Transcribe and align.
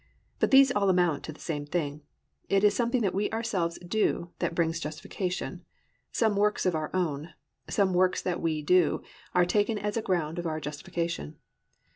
But 0.39 0.49
these 0.49 0.71
all 0.71 0.89
amount 0.89 1.23
to 1.25 1.31
the 1.31 1.39
same 1.39 1.63
thing: 1.63 2.01
it 2.49 2.63
is 2.63 2.73
something 2.75 3.01
that 3.03 3.13
we 3.13 3.29
ourselves 3.29 3.77
do 3.87 4.31
that 4.39 4.55
brings 4.55 4.79
justification, 4.79 5.63
some 6.11 6.35
works 6.35 6.65
of 6.65 6.73
our 6.73 6.89
own, 6.91 7.35
some 7.69 7.93
works 7.93 8.19
that 8.23 8.41
we 8.41 8.63
do, 8.63 9.03
are 9.35 9.45
taken 9.45 9.77
as 9.77 9.93
the 9.93 10.01
ground 10.01 10.39
of 10.39 10.47
our 10.47 10.59
justification. 10.59 11.35